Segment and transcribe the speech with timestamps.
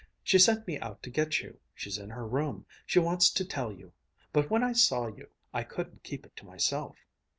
[0.23, 1.59] "She sent me out to get you.
[1.75, 3.93] She's in her room she wants to tell you
[4.33, 6.97] but when I saw you, I couldn't keep it to myself."